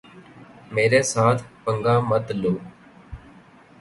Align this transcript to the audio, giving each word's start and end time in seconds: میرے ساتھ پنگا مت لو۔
میرے 0.73 1.01
ساتھ 1.13 1.41
پنگا 1.63 1.95
مت 2.09 2.25
لو۔ 2.41 2.53